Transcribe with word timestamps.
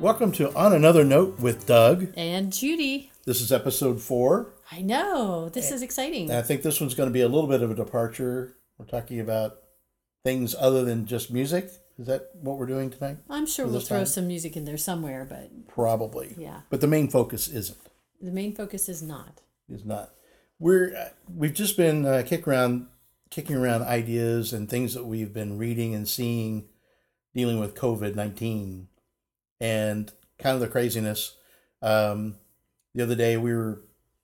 Welcome 0.00 0.32
to 0.32 0.52
On 0.54 0.72
Another 0.72 1.04
Note 1.04 1.38
with 1.40 1.66
Doug. 1.66 2.08
And 2.16 2.52
Judy. 2.52 3.10
This 3.26 3.40
is 3.42 3.52
episode 3.52 4.00
four. 4.00 4.54
I 4.72 4.80
know. 4.80 5.50
This 5.50 5.70
is 5.70 5.82
exciting. 5.82 6.30
And 6.30 6.38
I 6.38 6.42
think 6.42 6.62
this 6.62 6.80
one's 6.80 6.94
going 6.94 7.08
to 7.08 7.12
be 7.12 7.20
a 7.20 7.28
little 7.28 7.48
bit 7.48 7.62
of 7.62 7.70
a 7.70 7.74
departure. 7.74 8.56
We're 8.78 8.86
talking 8.86 9.20
about 9.20 9.58
things 10.24 10.54
other 10.58 10.84
than 10.84 11.04
just 11.06 11.30
music. 11.30 11.70
Is 11.98 12.06
that 12.06 12.30
what 12.40 12.56
we're 12.56 12.66
doing 12.66 12.88
tonight? 12.90 13.18
I'm 13.28 13.46
sure 13.46 13.66
for 13.66 13.70
we'll 13.72 13.80
this 13.80 13.88
throw 13.88 13.98
time? 13.98 14.06
some 14.06 14.26
music 14.26 14.56
in 14.56 14.64
there 14.64 14.78
somewhere, 14.78 15.26
but 15.28 15.68
Probably. 15.68 16.34
yeah. 16.38 16.62
But 16.70 16.80
the 16.80 16.86
main 16.86 17.08
focus 17.08 17.46
isn't. 17.48 17.78
The 18.22 18.32
main 18.32 18.54
focus 18.54 18.88
is 18.88 19.02
not. 19.02 19.42
Is 19.68 19.84
not. 19.84 20.14
We're 20.58 20.96
uh, 20.96 21.08
we've 21.34 21.52
just 21.54 21.76
been 21.76 22.06
uh, 22.06 22.22
kick 22.26 22.48
around, 22.48 22.86
kicking 23.30 23.56
around 23.56 23.82
ideas 23.82 24.54
and 24.54 24.68
things 24.68 24.94
that 24.94 25.04
we've 25.04 25.32
been 25.32 25.58
reading 25.58 25.94
and 25.94 26.08
seeing, 26.08 26.68
dealing 27.34 27.60
with 27.60 27.74
COVID 27.74 28.14
nineteen, 28.14 28.88
and 29.60 30.12
kind 30.38 30.54
of 30.54 30.60
the 30.60 30.68
craziness. 30.68 31.36
Um, 31.82 32.36
the 32.94 33.02
other 33.02 33.14
day 33.14 33.36
we 33.36 33.52
were 33.54 33.82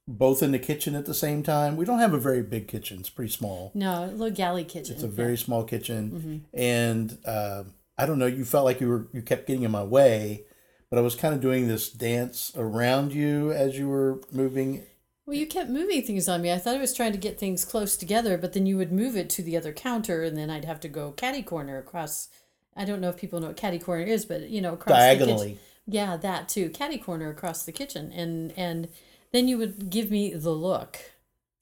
both 0.09 0.42
in 0.42 0.52
the 0.52 0.59
kitchen 0.59 0.95
at 0.95 1.04
the 1.06 1.14
same 1.14 1.42
time. 1.42 1.76
We 1.76 1.84
don't 1.84 1.98
have 1.98 2.14
a 2.14 2.18
very 2.18 2.42
big 2.42 2.68
kitchen; 2.68 2.98
it's 3.00 3.10
pretty 3.10 3.32
small. 3.32 3.70
No, 3.74 4.04
a 4.04 4.06
little 4.06 4.30
galley 4.30 4.64
kitchen. 4.64 4.95
It's 4.95 5.02
a 5.04 5.09
very 5.09 5.36
small 5.36 5.64
kitchen, 5.64 6.10
Mm-hmm. 6.10 6.59
and 6.59 7.18
uh, 7.24 7.64
I 7.98 8.06
don't 8.06 8.18
know. 8.18 8.26
You 8.26 8.45
felt 8.45 8.64
like 8.64 8.80
you 8.80 8.88
were 8.88 9.09
you 9.12 9.22
kept 9.22 9.46
getting 9.46 9.62
in 9.64 9.70
my 9.70 9.82
way, 9.84 10.45
but 10.90 10.98
I 10.98 11.02
was 11.02 11.14
kind 11.16 11.34
of 11.34 11.40
doing 11.40 11.66
this 11.68 11.88
dance 11.90 12.52
around 12.56 13.12
you 13.12 13.52
as 13.52 13.78
you 13.78 13.88
were 13.88 14.20
moving. 14.32 14.82
Well, 15.26 15.37
you 15.37 15.46
kept 15.48 15.70
moving 15.70 16.02
things 16.02 16.28
on 16.28 16.40
me. 16.40 16.52
I 16.52 16.59
thought 16.59 16.76
I 16.76 16.80
was 16.80 16.95
trying 16.95 17.10
to 17.10 17.18
get 17.18 17.37
things 17.37 17.64
close 17.64 17.96
together, 17.96 18.38
but 18.38 18.52
then 18.52 18.64
you 18.64 18.76
would 18.76 18.92
move 18.92 19.16
it 19.16 19.28
to 19.30 19.42
the 19.42 19.56
other 19.56 19.73
counter, 19.73 20.23
and 20.23 20.37
then 20.37 20.50
I'd 20.50 20.64
have 20.64 20.78
to 20.80 20.88
go 20.88 21.10
catty 21.12 21.42
corner 21.42 21.78
across. 21.78 22.28
I 22.77 22.85
don't 22.85 23.01
know 23.01 23.09
if 23.09 23.16
people 23.16 23.41
know 23.41 23.48
what 23.48 23.57
catty 23.57 23.79
corner 23.79 24.05
is, 24.05 24.24
but 24.27 24.49
you 24.51 24.60
know, 24.60 24.74
across 24.74 24.96
The 24.99 25.05
Diagonally. 25.05 25.46
kitchen. 25.49 25.60
Yeah, 25.88 26.16
that 26.16 26.49
too. 26.49 26.69
Catty 26.71 26.99
corner 26.99 27.30
across 27.30 27.65
the 27.65 27.73
kitchen, 27.73 28.13
and 28.13 28.52
and 28.57 28.88
then 29.33 29.49
you 29.49 29.57
would 29.59 29.91
give 29.91 30.10
me 30.10 30.35
the 30.35 30.51
look. 30.51 30.99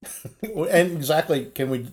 And 0.42 0.92
exactly, 0.92 1.46
can 1.46 1.70
we 1.70 1.88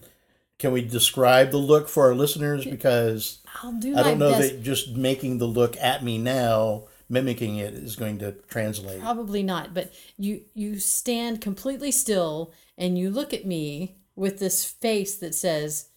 can 0.59 0.71
we 0.71 0.81
describe 0.81 1.51
the 1.51 1.57
look 1.57 1.87
for 1.89 2.07
our 2.07 2.15
listeners? 2.15 2.65
Because 2.65 3.39
I'll 3.63 3.73
do 3.73 3.95
I 3.95 4.03
don't 4.03 4.19
know 4.19 4.31
best. 4.31 4.41
that 4.53 4.63
just 4.63 4.95
making 4.95 5.37
the 5.39 5.45
look 5.47 5.75
at 5.77 6.03
me 6.03 6.17
now, 6.17 6.83
mimicking 7.09 7.57
it, 7.57 7.73
is 7.73 7.95
going 7.95 8.19
to 8.19 8.33
translate. 8.49 9.01
Probably 9.01 9.43
not, 9.43 9.73
but 9.73 9.93
you 10.17 10.41
you 10.53 10.79
stand 10.79 11.41
completely 11.41 11.91
still 11.91 12.53
and 12.77 12.97
you 12.97 13.09
look 13.09 13.33
at 13.33 13.45
me 13.45 13.95
with 14.15 14.39
this 14.39 14.65
face 14.65 15.15
that 15.15 15.33
says, 15.33 15.89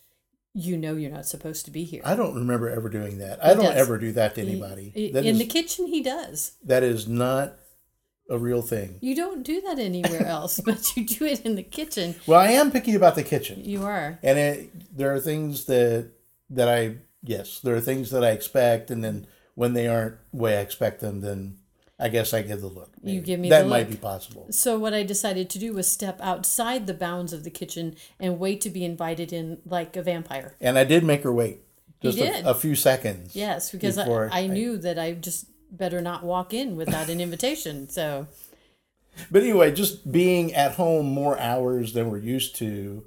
"You 0.54 0.76
know 0.76 0.94
you're 0.96 1.10
not 1.10 1.26
supposed 1.26 1.64
to 1.66 1.70
be 1.70 1.84
here." 1.84 2.02
I 2.04 2.14
don't 2.16 2.34
remember 2.34 2.68
ever 2.70 2.88
doing 2.88 3.18
that. 3.18 3.44
I 3.44 3.54
don't 3.54 3.64
does. 3.64 3.76
ever 3.76 3.98
do 3.98 4.12
that 4.12 4.34
to 4.36 4.40
anybody. 4.42 4.92
I- 4.96 5.12
That 5.12 5.24
in 5.26 5.34
is 5.34 5.38
the 5.38 5.46
kitchen, 5.46 5.86
he 5.88 6.02
does. 6.02 6.52
that 6.64 6.82
is 6.82 7.06
not 7.08 7.58
a 8.30 8.38
real 8.38 8.62
thing. 8.62 8.96
You 9.02 9.14
don't 9.14 9.42
do 9.42 9.60
that 9.62 9.78
anywhere 9.78 10.26
else, 10.26 10.58
but 10.64 10.96
you 10.96 11.04
do 11.04 11.24
it 11.26 11.40
in 11.44 11.56
the 11.56 11.62
kitchen. 11.62 12.14
Well, 12.26 12.40
I 12.40 12.48
am 12.52 12.70
picky 12.70 12.94
about 12.94 13.16
the 13.16 13.22
kitchen. 13.22 13.62
You 13.64 13.82
are. 13.84 14.18
and 14.22 14.38
it, 14.38 14.96
there 14.96 15.12
are 15.14 15.20
things 15.20 15.64
that 15.66 16.10
that 16.50 16.68
I 16.68 16.96
yes, 17.22 17.60
there 17.60 17.74
are 17.74 17.80
things 17.80 18.10
that 18.10 18.24
I 18.24 18.30
expect, 18.30 18.90
and 18.90 19.02
then 19.04 19.26
when 19.54 19.72
they 19.74 19.86
aren't 19.88 20.16
the 20.32 20.36
way 20.38 20.56
I 20.56 20.60
expect 20.60 21.00
them, 21.00 21.20
then 21.20 21.58
I 21.98 22.08
guess 22.08 22.34
I 22.34 22.42
give 22.42 22.60
the 22.60 22.66
look. 22.66 22.92
You 23.02 23.20
give 23.20 23.38
me 23.38 23.48
that 23.50 23.68
might 23.68 23.88
be 23.88 23.96
possible. 23.96 24.46
So 24.50 24.78
what 24.78 24.92
I 24.92 25.04
decided 25.04 25.48
to 25.50 25.58
do 25.60 25.72
was 25.72 25.88
step 25.90 26.18
outside 26.20 26.86
the 26.88 26.94
bounds 26.94 27.32
of 27.32 27.44
the 27.44 27.50
kitchen 27.50 27.94
and 28.18 28.40
wait 28.40 28.60
to 28.62 28.70
be 28.70 28.84
invited 28.84 29.32
in 29.32 29.58
like 29.64 29.96
a 29.96 30.02
vampire. 30.02 30.54
And 30.60 30.76
I 30.76 30.82
did 30.84 31.04
make 31.04 31.22
her 31.22 31.32
wait 31.32 31.60
You 32.02 32.10
just 32.10 32.18
did. 32.18 32.44
a, 32.44 32.50
a 32.50 32.54
few 32.54 32.74
seconds. 32.74 33.36
Yes, 33.36 33.70
because 33.70 33.96
I, 33.96 34.08
I 34.08 34.28
I- 34.40 34.46
knew 34.48 34.76
that 34.78 34.98
I 34.98 35.12
just 35.12 35.46
better 35.70 36.00
not 36.00 36.24
walk 36.24 36.52
in 36.52 36.74
without 36.76 37.08
an 37.08 37.20
invitation. 37.20 37.88
So 37.88 38.26
But 39.30 39.42
anyway, 39.42 39.72
just 39.72 40.10
being 40.10 40.52
at 40.52 40.72
home 40.72 41.06
more 41.06 41.38
hours 41.38 41.92
than 41.92 42.10
we're 42.10 42.18
used 42.18 42.56
to, 42.56 43.06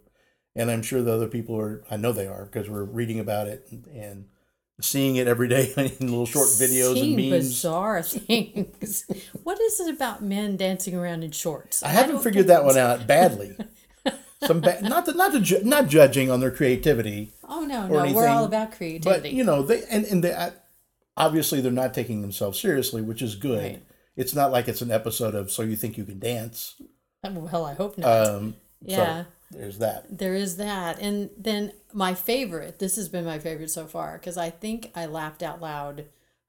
and 0.55 0.71
I'm 0.71 0.81
sure 0.81 1.01
the 1.01 1.13
other 1.13 1.27
people 1.27 1.59
are. 1.59 1.83
I 1.91 1.97
know 1.97 2.13
they 2.13 2.27
are 2.27 2.45
because 2.45 2.69
we're 2.69 2.83
reading 2.85 3.19
about 3.19 3.47
it 3.47 3.67
and, 3.69 3.85
and 3.87 4.25
seeing 4.81 5.15
it 5.15 5.27
every 5.27 5.47
day 5.47 5.73
in 5.99 6.07
little 6.07 6.25
short 6.25 6.47
videos 6.47 6.93
seeing 6.93 7.19
and 7.19 7.29
memes. 7.31 7.47
bizarre 7.49 8.01
things. 8.03 9.05
what 9.43 9.59
is 9.59 9.79
it 9.79 9.93
about 9.95 10.21
men 10.21 10.55
dancing 10.57 10.95
around 10.95 11.23
in 11.23 11.31
shorts? 11.31 11.81
I 11.83 11.89
haven't 11.89 12.15
don't 12.15 12.23
figured 12.23 12.47
that 12.47 12.63
one 12.63 12.77
out 12.77 13.07
badly. 13.07 13.55
Some 14.43 14.61
ba- 14.61 14.79
not 14.83 15.05
to, 15.05 15.13
not 15.13 15.31
to 15.31 15.39
ju- 15.39 15.63
not 15.63 15.87
judging 15.87 16.29
on 16.29 16.39
their 16.41 16.51
creativity, 16.51 17.33
Oh 17.49 17.61
no, 17.61 17.87
no, 17.87 18.13
we're 18.13 18.27
all 18.27 18.45
about 18.45 18.71
creativity. 18.71 19.21
but 19.29 19.31
you 19.31 19.43
know 19.43 19.63
they 19.63 19.81
and 19.89 20.05
and 20.05 20.23
they 20.23 20.31
I- 20.33 20.51
obviously 21.17 21.59
they're 21.59 21.71
not 21.71 21.95
taking 21.95 22.21
themselves 22.21 22.59
seriously, 22.61 23.01
which 23.01 23.23
is 23.23 23.33
good. 23.35 23.63
Right. 23.63 23.83
It's 24.15 24.35
not 24.35 24.51
like 24.51 24.67
it's 24.67 24.81
an 24.83 24.91
episode 24.91 25.33
of 25.33 25.49
"So 25.49 25.63
You 25.63 25.75
Think 25.75 25.97
You 25.97 26.03
Can 26.05 26.19
Dance." 26.19 26.79
well, 27.23 27.65
I 27.65 27.73
hope 27.73 27.97
not. 27.97 28.27
Um, 28.27 28.55
Yeah. 28.81 29.23
So 29.23 29.27
there's 29.51 29.77
that. 29.79 30.17
there 30.17 30.35
is 30.35 30.57
that, 30.57 30.99
and 30.99 31.29
then 31.37 31.71
my 31.93 32.13
favorite. 32.13 32.79
This 32.79 32.95
has 32.97 33.07
been 33.07 33.25
my 33.25 33.39
favorite 33.39 33.71
so 33.71 33.85
far 33.85 34.17
because 34.17 34.37
I 34.37 34.49
think 34.49 34.91
I 34.95 35.05
laughed 35.05 35.41
out 35.41 35.61
loud 35.61 36.05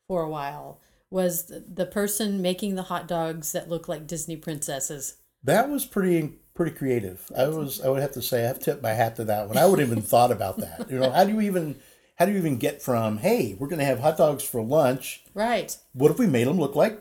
for 0.09 0.23
a 0.23 0.29
while. 0.29 0.81
Was 1.11 1.47
the, 1.47 1.87
person 1.87 2.43
making 2.43 2.75
the 2.75 2.83
hot 2.83 3.09
dogs 3.09 3.53
that 3.53 3.69
look 3.69 3.89
like 3.89 4.07
Disney 4.07 4.37
princesses? 4.37 5.15
That 5.43 5.71
was 5.71 5.87
pretty 5.87 6.35
pretty 6.55 6.73
creative. 6.73 7.31
I 7.37 7.47
was 7.47 7.81
I 7.81 7.89
would 7.89 8.03
have 8.03 8.13
to 8.13 8.23
say 8.23 8.45
I 8.45 8.49
have 8.49 8.59
tipped 8.59 8.83
my 8.83 8.93
hat 8.93 9.17
to 9.17 9.25
that 9.25 9.49
one. 9.49 9.57
I 9.57 9.65
would 9.65 9.79
have 9.79 9.91
even 9.91 10.03
thought 10.03 10.33
about 10.33 10.59
that. 10.59 10.91
You 10.91 10.99
know, 10.99 11.11
how 11.11 11.25
do 11.25 11.33
you 11.33 11.41
even 11.43 11.77
how 12.17 12.27
do 12.27 12.33
you 12.33 12.39
even 12.39 12.59
get 12.59 12.83
from 12.83 13.19
hey 13.19 13.57
we're 13.59 13.69
going 13.69 13.79
to 13.79 13.85
have 13.85 14.01
hot 14.01 14.19
dogs 14.19 14.43
for 14.43 14.61
lunch? 14.61 15.23
Right. 15.35 15.77
What 15.93 16.11
if 16.11 16.19
we 16.19 16.27
made 16.27 16.49
them 16.49 16.59
look 16.59 16.75
like 16.75 17.01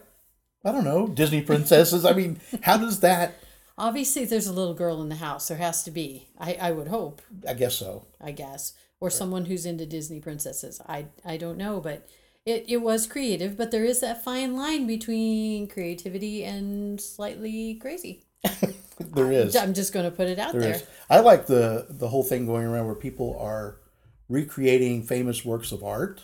I 0.64 0.72
don't 0.72 0.86
know 0.86 1.08
Disney 1.08 1.42
princesses? 1.42 2.06
I 2.06 2.14
mean, 2.14 2.40
how 2.62 2.78
does 2.78 3.00
that? 3.02 3.42
Obviously, 3.78 4.26
there's 4.26 4.48
a 4.48 4.54
little 4.54 4.74
girl 4.74 5.02
in 5.02 5.10
the 5.10 5.16
house. 5.16 5.48
There 5.48 5.58
has 5.58 5.84
to 5.84 5.92
be. 5.92 6.28
I, 6.40 6.58
I 6.60 6.72
would 6.72 6.88
hope. 6.88 7.22
I 7.48 7.54
guess 7.54 7.76
so. 7.76 8.06
I 8.20 8.32
guess, 8.32 8.74
or 9.00 9.10
someone 9.10 9.46
who's 9.46 9.66
into 9.66 9.86
Disney 9.86 10.20
princesses. 10.20 10.82
I 10.88 11.06
I 11.24 11.38
don't 11.38 11.58
know, 11.58 11.80
but 11.80 12.08
it, 12.46 12.66
it 12.68 12.78
was 12.78 13.06
creative. 13.06 13.56
But 13.56 13.70
there 13.72 13.86
is 13.86 14.00
that 14.00 14.24
fine 14.24 14.56
line 14.56 14.88
between 14.88 15.68
creativity 15.68 16.44
and 16.44 17.00
slightly 17.00 17.76
crazy. 17.76 18.24
There 19.00 19.32
is. 19.32 19.56
I'm 19.56 19.76
just 19.76 19.94
going 19.94 20.06
to 20.10 20.16
put 20.16 20.28
it 20.28 20.40
out 20.40 20.54
There 20.54 20.62
there. 20.62 20.74
is. 20.74 20.84
I 21.08 21.20
like 21.20 21.46
the 21.46 21.86
the 21.88 22.08
whole 22.08 22.24
thing 22.24 22.48
going 22.48 22.66
around 22.66 22.88
where 22.88 22.96
people 22.96 23.38
are 23.40 23.78
recreating 24.28 25.04
famous 25.04 25.46
works 25.46 25.72
of 25.72 25.84
art 25.84 26.22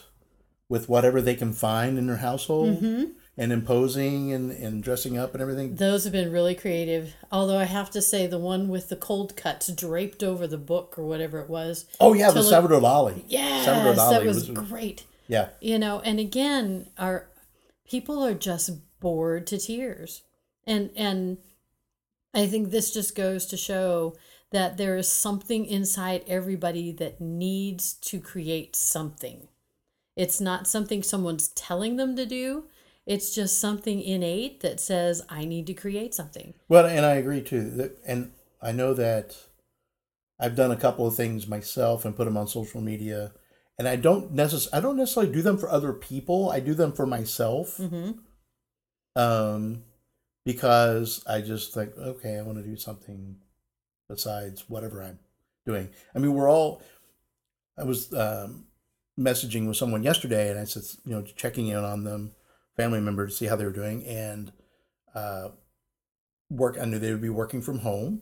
with 0.70 0.90
whatever 0.90 1.22
they 1.22 1.36
can 1.36 1.54
find 1.54 2.00
in 2.00 2.08
their 2.08 2.18
household 2.18 2.82
Mm-hmm. 2.82 3.12
And 3.38 3.52
imposing 3.52 4.32
and, 4.32 4.52
and 4.52 4.84
dressing 4.84 5.18
up 5.18 5.34
and 5.34 5.42
everything. 5.42 5.76
Those 5.76 6.04
have 6.04 6.14
been 6.14 6.32
really 6.32 6.54
creative. 6.56 7.16
Although 7.32 7.58
I 7.58 7.64
have 7.64 7.90
to 7.92 8.02
say, 8.02 8.28
the 8.28 8.38
one 8.38 8.68
with 8.68 8.90
the 8.90 8.96
cold 8.96 9.36
cuts 9.36 9.68
draped 9.68 10.24
over 10.24 10.46
the 10.46 10.58
book 10.58 10.96
or 10.98 11.04
whatever 11.04 11.40
it 11.40 11.50
was. 11.50 11.86
Oh 12.00 12.14
yeah, 12.14 12.32
the 12.32 12.44
Salvador 12.44 12.80
Dali. 12.80 13.24
Yes, 13.28 13.66
Salvador 13.66 13.96
Dali 13.96 14.12
that 14.12 14.26
was 14.26 14.50
great. 14.50 15.06
yeah. 15.28 15.50
you 15.62 15.80
know 15.80 16.00
and 16.02 16.20
again 16.20 16.88
our 16.98 17.30
people 17.90 18.24
are 18.24 18.34
just 18.34 18.72
bored 19.00 19.48
to 19.48 19.58
tears 19.58 20.24
and 20.66 20.90
and 20.96 21.38
i 22.34 22.46
think 22.46 22.70
this 22.70 22.94
just 22.94 23.16
goes 23.16 23.46
to 23.46 23.58
show 23.58 24.16
that 24.52 24.78
there 24.78 24.98
is 24.98 25.08
something 25.08 25.66
inside 25.66 26.24
everybody 26.28 26.92
that 26.92 27.20
needs 27.22 27.94
to 27.94 28.20
create 28.20 28.76
something 28.76 29.48
it's 30.16 30.40
not 30.42 30.68
something 30.68 31.02
someone's 31.04 31.50
telling 31.50 31.96
them 31.96 32.16
to 32.16 32.26
do 32.26 32.66
it's 33.06 33.34
just 33.36 33.60
something 33.60 34.02
innate 34.02 34.62
that 34.62 34.80
says 34.80 35.22
i 35.30 35.46
need 35.46 35.68
to 35.68 35.74
create 35.74 36.14
something 36.14 36.54
Well, 36.70 36.86
and 36.86 37.06
I 37.06 37.16
agree 37.16 37.42
too. 37.42 37.70
That, 37.72 37.98
and 38.06 38.32
I 38.62 38.72
know 38.72 38.94
that 38.94 39.36
I've 40.40 40.56
done 40.56 40.72
a 40.72 40.78
couple 40.78 41.06
of 41.06 41.16
things 41.16 41.48
myself 41.48 42.06
and 42.06 42.16
put 42.16 42.26
them 42.26 42.38
on 42.38 42.48
social 42.48 42.82
media, 42.82 43.34
and 43.78 43.88
I 43.88 43.96
don't 43.98 44.34
necess- 44.36 44.70
I 44.74 44.80
don't 44.80 44.98
necessarily 44.98 45.32
do 45.32 45.42
them 45.42 45.58
for 45.58 45.70
other 45.70 45.94
people. 45.94 46.50
I 46.50 46.60
do 46.60 46.74
them 46.74 46.92
for 46.92 47.06
myself. 47.06 47.78
mm-hmm. 47.78 48.12
Um, 49.16 49.84
because 50.46 51.24
I 51.28 51.42
just 51.42 51.74
think, 51.74 51.96
okay, 51.98 52.38
I 52.38 52.42
want 52.42 52.58
to 52.58 52.64
do 52.64 52.76
something 52.76 53.38
besides 54.10 54.66
whatever 54.70 55.02
I'm 55.02 55.20
doing. 55.66 55.90
I 56.16 56.20
mean, 56.20 56.34
we're 56.34 56.50
all. 56.50 56.82
I 57.78 57.84
was 57.84 58.14
um, 58.14 58.66
messaging 59.20 59.68
with 59.68 59.78
someone 59.78 60.04
yesterday, 60.04 60.50
and 60.50 60.60
I 60.60 60.66
said, 60.66 60.84
you 61.06 61.12
know, 61.14 61.22
checking 61.22 61.68
in 61.68 61.78
on 61.78 62.04
them, 62.04 62.32
family 62.76 63.00
member, 63.00 63.26
to 63.28 63.32
see 63.32 63.46
how 63.46 63.56
they 63.56 63.66
were 63.66 63.72
doing, 63.72 64.06
and 64.06 64.52
uh, 65.16 65.50
work. 66.50 66.78
I 66.80 66.86
knew 66.86 67.00
they 67.00 67.12
would 67.12 67.22
be 67.22 67.30
working 67.30 67.62
from 67.62 67.80
home, 67.80 68.22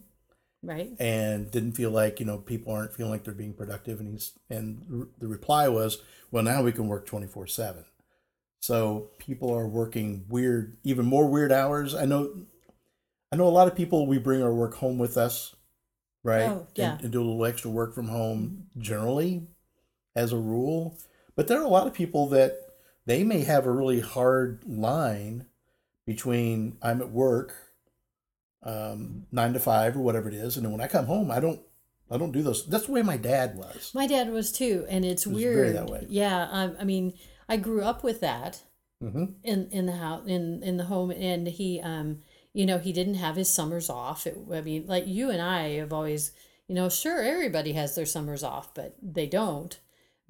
right 0.64 0.92
and 1.00 1.50
didn't 1.50 1.74
feel 1.74 1.92
like 1.92 2.20
you 2.20 2.26
know 2.26 2.38
people 2.38 2.74
aren't 2.74 2.94
feeling 2.94 3.12
like 3.12 3.24
they're 3.24 3.34
being 3.34 3.54
productive. 3.54 4.00
And 4.00 4.10
he's 4.10 4.34
and 4.50 5.08
the 5.20 5.28
reply 5.28 5.68
was, 5.68 6.00
well, 6.32 6.44
now 6.44 6.64
we 6.64 6.72
can 6.72 6.88
work 6.88 7.06
twenty 7.06 7.28
four 7.28 7.48
seven. 7.48 7.86
So 8.60 9.10
people 9.18 9.52
are 9.56 9.68
working 9.68 10.26
weird, 10.30 10.78
even 10.84 11.06
more 11.06 11.28
weird 11.28 11.52
hours. 11.52 11.96
I 11.96 12.06
know, 12.06 12.46
I 13.32 13.36
know 13.36 13.48
a 13.48 13.50
lot 13.50 13.68
of 13.68 13.76
people. 13.76 14.06
We 14.06 14.20
bring 14.20 14.44
our 14.44 14.54
work 14.54 14.76
home 14.76 15.00
with 15.00 15.18
us, 15.18 15.56
right? 16.24 16.44
Oh, 16.44 16.68
yeah. 16.76 16.94
and, 16.94 17.02
and 17.02 17.12
do 17.12 17.22
a 17.22 17.26
little 17.26 17.44
extra 17.44 17.72
work 17.72 17.96
from 17.96 18.10
home 18.10 18.68
generally, 18.78 19.48
as 20.16 20.32
a 20.32 20.38
rule. 20.38 20.96
But 21.36 21.48
there 21.48 21.60
are 21.60 21.66
a 21.66 21.70
lot 21.70 21.88
of 21.88 21.94
people 21.96 22.30
that 22.30 22.56
they 23.06 23.24
may 23.24 23.42
have 23.42 23.66
a 23.66 23.72
really 23.72 24.00
hard 24.00 24.64
line 24.66 25.46
between 26.06 26.78
I'm 26.82 27.02
at 27.02 27.12
work, 27.12 27.54
um, 28.64 29.26
nine 29.32 29.54
to 29.54 29.60
five 29.60 29.96
or 29.96 30.02
whatever 30.02 30.28
it 30.28 30.34
is, 30.36 30.56
and 30.56 30.66
then 30.66 30.72
when 30.72 30.82
I 30.82 30.88
come 30.88 31.06
home, 31.06 31.32
I 31.32 31.40
don't, 31.40 31.60
I 32.10 32.18
don't 32.18 32.32
do 32.32 32.44
those. 32.44 32.68
That's 32.68 32.88
the 32.88 32.92
way 32.92 33.02
my 33.02 33.18
dad 33.18 33.56
was. 33.58 33.92
My 33.94 34.08
dad 34.08 34.30
was 34.32 34.52
too, 34.52 34.86
and 34.90 35.06
it's 35.06 35.26
was 35.26 35.38
weird. 35.38 35.56
very 35.56 35.72
that 35.72 35.88
way. 35.88 36.06
Yeah, 36.10 36.48
I, 36.52 36.82
I 36.82 36.84
mean, 36.84 37.14
I 37.48 37.58
grew 37.58 37.84
up 37.84 38.04
with 38.04 38.22
that 38.22 38.64
hmm 39.02 39.26
in 39.44 39.68
in 39.72 39.88
the 39.88 39.94
house 39.94 40.28
in 40.28 40.62
in 40.62 40.78
the 40.78 40.86
home, 40.86 41.12
and 41.12 41.48
he, 41.48 41.82
um, 41.82 42.20
you 42.54 42.66
know, 42.66 42.78
he 42.78 42.94
didn't 42.94 43.16
have 43.16 43.36
his 43.36 43.52
summers 43.52 43.90
off. 43.90 44.28
It, 44.28 44.38
I 44.54 44.62
mean, 44.62 44.86
like 44.86 45.08
you 45.08 45.30
and 45.32 45.42
I 45.42 45.70
have 45.78 45.92
always, 45.92 46.34
you 46.68 46.76
know, 46.76 46.88
sure 46.90 47.22
everybody 47.22 47.74
has 47.74 47.96
their 47.96 48.06
summers 48.06 48.44
off, 48.44 48.74
but 48.74 48.96
they 49.02 49.26
don't. 49.26 49.80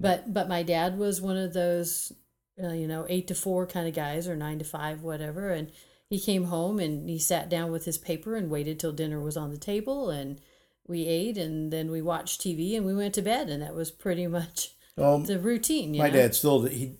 But 0.00 0.32
but 0.32 0.48
my 0.48 0.62
dad 0.62 0.98
was 0.98 1.20
one 1.20 1.36
of 1.36 1.52
those, 1.52 2.12
uh, 2.62 2.72
you 2.72 2.86
know, 2.86 3.06
eight 3.08 3.26
to 3.28 3.34
four 3.34 3.66
kind 3.66 3.88
of 3.88 3.94
guys 3.94 4.28
or 4.28 4.36
nine 4.36 4.58
to 4.58 4.64
five, 4.64 5.02
whatever, 5.02 5.50
and 5.50 5.70
he 6.08 6.20
came 6.20 6.44
home 6.44 6.78
and 6.78 7.08
he 7.08 7.18
sat 7.18 7.48
down 7.48 7.72
with 7.72 7.86
his 7.86 7.96
paper 7.96 8.36
and 8.36 8.50
waited 8.50 8.78
till 8.78 8.92
dinner 8.92 9.20
was 9.20 9.36
on 9.36 9.50
the 9.50 9.56
table 9.56 10.10
and 10.10 10.40
we 10.86 11.06
ate 11.06 11.38
and 11.38 11.72
then 11.72 11.90
we 11.90 12.02
watched 12.02 12.42
TV 12.42 12.76
and 12.76 12.84
we 12.84 12.94
went 12.94 13.14
to 13.14 13.22
bed 13.22 13.48
and 13.48 13.62
that 13.62 13.74
was 13.74 13.90
pretty 13.90 14.26
much 14.26 14.74
Well, 14.94 15.20
the 15.20 15.38
routine. 15.38 15.94
You 15.94 16.02
my 16.02 16.08
know? 16.08 16.16
dad 16.16 16.34
still 16.34 16.64
he 16.64 16.96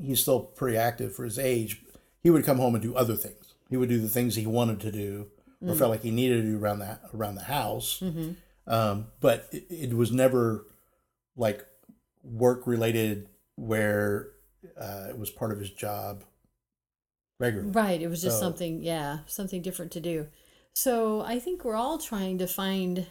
he's 0.00 0.20
still 0.20 0.38
pretty 0.40 0.76
active 0.76 1.12
for 1.12 1.24
his 1.24 1.40
age. 1.40 1.82
He 2.22 2.30
would 2.30 2.44
come 2.44 2.58
home 2.58 2.76
and 2.76 2.82
do 2.82 2.94
other 2.94 3.16
things. 3.16 3.54
He 3.68 3.76
would 3.76 3.88
do 3.88 4.00
the 4.00 4.08
things 4.08 4.36
he 4.36 4.46
wanted 4.46 4.78
to 4.80 4.92
do 4.92 5.26
or 5.60 5.74
felt 5.74 5.90
like 5.90 6.02
he 6.02 6.10
needed 6.12 6.42
to 6.42 6.48
do 6.52 6.58
around 6.58 6.80
that 6.80 7.00
around 7.12 7.34
the 7.34 7.42
house. 7.42 8.00
Mm-hmm. 8.00 8.32
Um, 8.72 9.06
but 9.20 9.48
it, 9.50 9.66
it 9.70 9.94
was 9.94 10.12
never 10.12 10.66
like 11.36 11.66
work 12.22 12.66
related 12.66 13.28
where 13.56 14.28
uh, 14.78 15.06
it 15.08 15.18
was 15.18 15.30
part 15.30 15.52
of 15.52 15.58
his 15.58 15.70
job 15.70 16.24
regularly. 17.40 17.72
Right. 17.72 18.00
It 18.00 18.08
was 18.08 18.22
just 18.22 18.38
So- 18.38 18.46
something, 18.46 18.82
yeah, 18.82 19.20
something 19.26 19.62
different 19.62 19.92
to 19.92 20.00
do. 20.00 20.28
So 20.74 21.20
I 21.20 21.38
think 21.38 21.64
we're 21.64 21.76
all 21.76 21.98
trying 21.98 22.38
to 22.38 22.46
find 22.46 23.06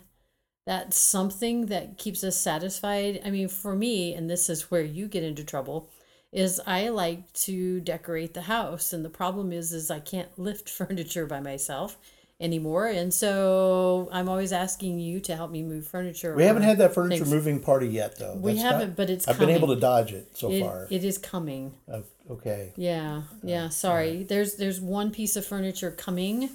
that 0.65 0.93
something 0.93 1.67
that 1.67 1.97
keeps 1.97 2.23
us 2.23 2.37
satisfied. 2.37 3.21
I 3.25 3.29
mean, 3.31 3.47
for 3.47 3.75
me, 3.75 4.13
and 4.13 4.29
this 4.29 4.49
is 4.49 4.71
where 4.71 4.83
you 4.83 5.07
get 5.07 5.23
into 5.23 5.43
trouble, 5.43 5.89
is 6.31 6.61
I 6.65 6.89
like 6.89 7.31
to 7.33 7.81
decorate 7.81 8.33
the 8.33 8.43
house, 8.43 8.93
and 8.93 9.03
the 9.03 9.09
problem 9.09 9.51
is, 9.51 9.73
is 9.73 9.91
I 9.91 9.99
can't 9.99 10.37
lift 10.39 10.69
furniture 10.79 11.25
by 11.25 11.39
myself 11.39 11.97
anymore, 12.41 12.87
and 12.87 13.13
so 13.13 14.09
I'm 14.11 14.27
always 14.27 14.51
asking 14.51 14.99
you 14.99 15.19
to 15.21 15.35
help 15.35 15.51
me 15.51 15.61
move 15.63 15.87
furniture. 15.87 16.35
We 16.35 16.43
haven't 16.43 16.63
had 16.63 16.79
that 16.79 16.93
furniture 16.93 17.23
things. 17.23 17.31
moving 17.33 17.59
party 17.61 17.87
yet, 17.87 18.17
though. 18.17 18.35
We 18.35 18.53
That's 18.53 18.63
haven't, 18.63 18.95
but 18.97 19.09
it's 19.09 19.27
I've 19.27 19.39
been 19.39 19.49
able 19.49 19.69
to 19.69 19.79
dodge 19.79 20.11
it 20.11 20.35
so 20.37 20.51
It- 20.51 20.61
far. 20.61 20.87
it 20.89 21.03
is 21.03 21.17
coming. 21.17 21.73
Oh, 21.87 22.03
okay. 22.31 22.73
Yeah, 22.75 23.17
uh, 23.17 23.21
yeah. 23.43 23.69
Sorry. 23.69 24.23
There's 24.23 24.55
there's 24.55 24.81
one 24.81 25.11
piece 25.11 25.35
of 25.35 25.45
furniture 25.45 25.91
coming, 25.91 26.49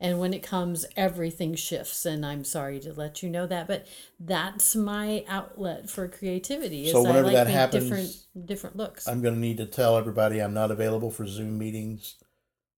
and 0.00 0.18
when 0.18 0.34
it 0.34 0.42
comes, 0.42 0.84
everything 0.96 1.54
shifts. 1.54 2.04
And 2.04 2.26
I'm 2.26 2.44
sorry 2.44 2.80
to 2.80 2.92
let 2.92 3.22
you 3.22 3.30
know 3.30 3.46
that, 3.46 3.66
but 3.68 3.86
that's 4.18 4.74
my 4.74 5.24
outlet 5.28 5.88
for 5.88 6.08
creativity. 6.08 6.86
Is 6.86 6.92
So 6.92 6.98
I 6.98 7.08
whenever 7.08 7.26
like 7.28 7.34
that 7.34 7.46
happens, 7.46 7.84
different 7.84 8.46
different 8.46 8.76
looks. 8.76 9.06
I'm 9.06 9.22
going 9.22 9.34
to 9.34 9.40
need 9.40 9.56
to 9.58 9.66
tell 9.66 9.96
everybody 9.96 10.40
I'm 10.40 10.54
not 10.54 10.70
available 10.70 11.10
for 11.10 11.26
Zoom 11.26 11.58
meetings 11.58 12.16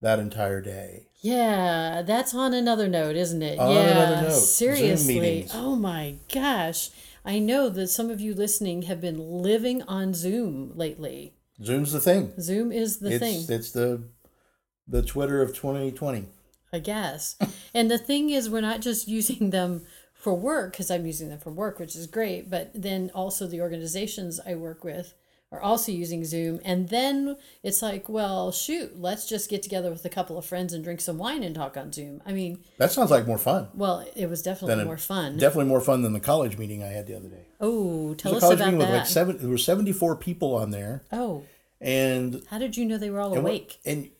that 0.00 0.18
entire 0.18 0.60
day. 0.60 1.08
yeah, 1.20 2.02
that's 2.02 2.34
on 2.34 2.54
another 2.54 2.88
note, 2.88 3.16
isn't 3.16 3.42
it? 3.42 3.58
On 3.58 3.70
yeah, 3.70 3.90
another 3.90 4.28
note, 4.28 4.38
seriously. 4.38 5.46
Oh 5.54 5.76
my 5.76 6.16
gosh. 6.32 6.90
I 7.24 7.38
know 7.38 7.68
that 7.68 7.88
some 7.88 8.10
of 8.10 8.20
you 8.20 8.34
listening 8.34 8.82
have 8.82 9.00
been 9.00 9.18
living 9.18 9.82
on 9.82 10.14
Zoom 10.14 10.72
lately. 10.74 11.34
Zoom's 11.62 11.92
the 11.92 12.00
thing. 12.00 12.32
Zoom 12.40 12.72
is 12.72 12.98
the 12.98 13.10
it's 13.10 13.18
thing. 13.18 13.56
it's 13.56 13.72
the 13.72 14.04
the 14.88 15.02
Twitter 15.02 15.42
of 15.42 15.54
2020. 15.54 16.26
I 16.72 16.78
guess. 16.78 17.36
and 17.74 17.90
the 17.90 17.98
thing 17.98 18.30
is, 18.30 18.48
we're 18.48 18.60
not 18.60 18.80
just 18.80 19.06
using 19.08 19.50
them 19.50 19.82
for 20.14 20.34
work 20.34 20.72
because 20.72 20.90
I'm 20.90 21.06
using 21.06 21.28
them 21.28 21.38
for 21.38 21.50
work, 21.50 21.78
which 21.78 21.94
is 21.94 22.06
great. 22.06 22.48
But 22.50 22.70
then 22.74 23.10
also 23.14 23.46
the 23.46 23.60
organizations 23.60 24.40
I 24.44 24.54
work 24.54 24.82
with 24.84 25.14
are 25.52 25.60
also 25.60 25.90
using 25.90 26.24
Zoom. 26.24 26.60
And 26.64 26.88
then 26.88 27.36
it's 27.62 27.82
like, 27.82 28.08
well, 28.08 28.52
shoot, 28.52 28.98
let's 29.00 29.28
just 29.28 29.50
get 29.50 29.62
together 29.62 29.90
with 29.90 30.04
a 30.04 30.08
couple 30.08 30.38
of 30.38 30.46
friends 30.46 30.72
and 30.72 30.84
drink 30.84 31.00
some 31.00 31.18
wine 31.18 31.42
and 31.42 31.54
talk 31.54 31.76
on 31.76 31.92
Zoom. 31.92 32.22
I 32.24 32.32
mean, 32.32 32.62
That 32.78 32.92
sounds 32.92 33.10
like 33.10 33.26
more 33.26 33.38
fun. 33.38 33.68
well, 33.74 34.06
it 34.14 34.30
was 34.30 34.42
definitely 34.42 34.82
a- 34.82 34.86
more 34.86 34.96
fun. 34.96 35.38
Definitely 35.38 35.64
more 35.68 35.80
fun 35.80 36.02
than 36.02 36.12
the 36.12 36.20
college 36.20 36.56
meeting 36.56 36.84
I 36.84 36.88
had 36.88 37.06
the 37.08 37.16
other 37.16 37.28
day. 37.28 37.46
oh, 37.60 38.14
tell 38.14 38.36
us 38.36 38.44
about 38.44 38.58
meeting 38.58 38.78
with 38.78 38.88
that. 38.88 38.96
like 38.98 39.06
seven. 39.06 39.38
There 39.38 39.48
were 39.48 39.58
74 39.58 40.16
people 40.16 40.54
on 40.54 40.70
there, 40.70 41.02
oh, 41.12 41.44
and 41.80 42.42
how 42.50 42.58
did 42.58 42.76
you 42.76 42.84
know 42.84 42.96
they 42.98 43.10
were 43.10 43.20
all 43.20 43.32
and 43.34 43.42
what- 43.42 43.50
awake? 43.50 43.78
and 43.84 44.10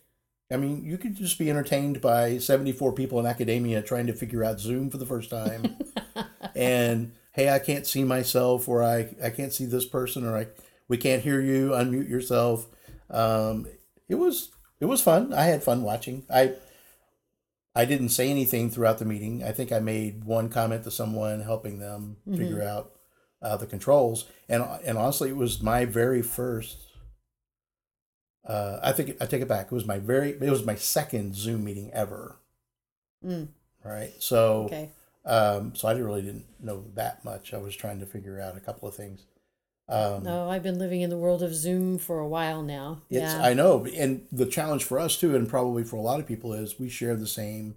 I 0.51 0.57
mean, 0.57 0.83
you 0.83 0.97
could 0.97 1.15
just 1.15 1.39
be 1.39 1.49
entertained 1.49 2.01
by 2.01 2.37
74 2.39 2.91
people 2.91 3.21
in 3.21 3.25
academia 3.25 3.81
trying 3.81 4.07
to 4.07 4.13
figure 4.13 4.43
out 4.43 4.59
Zoom 4.59 4.89
for 4.89 4.97
the 4.97 5.05
first 5.05 5.29
time. 5.29 5.77
and 6.55 7.13
hey, 7.31 7.49
I 7.49 7.59
can't 7.59 7.87
see 7.87 8.03
myself, 8.03 8.67
or 8.67 8.83
I, 8.83 9.15
I 9.23 9.29
can't 9.29 9.53
see 9.53 9.63
this 9.65 9.85
person, 9.85 10.25
or 10.25 10.35
I 10.37 10.47
we 10.91 10.97
can't 10.97 11.23
hear 11.23 11.39
you. 11.39 11.69
Unmute 11.69 12.09
yourself. 12.09 12.67
Um, 13.09 13.65
it 14.09 14.15
was 14.15 14.51
it 14.81 14.85
was 14.85 15.01
fun. 15.01 15.33
I 15.33 15.43
had 15.45 15.63
fun 15.63 15.83
watching. 15.83 16.23
I 16.29 16.55
I 17.73 17.85
didn't 17.85 18.09
say 18.09 18.29
anything 18.29 18.69
throughout 18.69 18.99
the 18.99 19.05
meeting. 19.05 19.41
I 19.41 19.53
think 19.53 19.71
I 19.71 19.79
made 19.79 20.25
one 20.25 20.49
comment 20.49 20.83
to 20.83 20.91
someone 20.91 21.39
helping 21.39 21.79
them 21.79 22.17
figure 22.29 22.61
out 22.61 22.91
uh, 23.41 23.55
the 23.55 23.65
controls. 23.67 24.25
And 24.49 24.61
and 24.85 24.97
honestly, 24.97 25.29
it 25.29 25.37
was 25.37 25.61
my 25.61 25.85
very 25.85 26.21
first. 26.21 26.77
Uh, 28.45 28.79
I 28.83 28.91
think 28.91 29.15
I 29.21 29.25
take 29.27 29.41
it 29.41 29.47
back. 29.47 29.67
It 29.67 29.75
was 29.75 29.85
my 29.85 29.99
very. 29.99 30.31
It 30.31 30.49
was 30.51 30.65
my 30.65 30.75
second 30.75 31.35
Zoom 31.35 31.63
meeting 31.63 31.89
ever. 31.93 32.35
Mm, 33.25 33.47
Right. 33.83 34.11
So. 34.19 34.65
okay. 34.65 34.89
Um, 35.23 35.75
so 35.75 35.87
I 35.87 35.91
really 35.93 36.23
didn't 36.23 36.47
know 36.59 36.83
that 36.95 37.23
much. 37.23 37.53
I 37.53 37.57
was 37.57 37.75
trying 37.75 37.99
to 37.99 38.07
figure 38.07 38.41
out 38.41 38.57
a 38.57 38.59
couple 38.59 38.89
of 38.89 38.95
things. 38.95 39.27
Um, 39.89 40.23
No, 40.23 40.49
I've 40.49 40.63
been 40.63 40.79
living 40.79 41.01
in 41.01 41.09
the 41.09 41.17
world 41.17 41.43
of 41.43 41.53
Zoom 41.53 41.97
for 41.97 42.19
a 42.19 42.27
while 42.27 42.61
now. 42.61 43.01
yeah. 43.09 43.41
I 43.41 43.53
know, 43.53 43.85
and 43.85 44.25
the 44.31 44.45
challenge 44.45 44.83
for 44.83 44.99
us 44.99 45.17
too, 45.17 45.35
and 45.35 45.47
probably 45.49 45.83
for 45.83 45.97
a 45.97 46.01
lot 46.01 46.19
of 46.19 46.27
people, 46.27 46.53
is 46.53 46.79
we 46.79 46.87
share 46.89 47.15
the 47.15 47.27
same 47.27 47.75